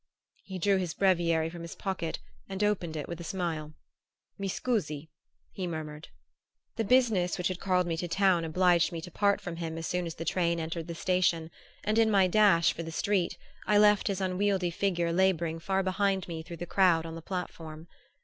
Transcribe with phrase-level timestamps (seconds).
[0.45, 2.17] He drew his breviary from his pocket
[2.49, 3.73] and opened it with a smile.
[4.39, 5.11] "Mi scusi?"
[5.51, 6.07] he murmured.
[6.75, 9.85] The business which had called me to town obliged me to part from him as
[9.85, 11.51] soon as the train entered the station,
[11.83, 13.37] and in my dash for the street
[13.67, 17.87] I left his unwieldy figure laboring far behind me through the crowd on the platform.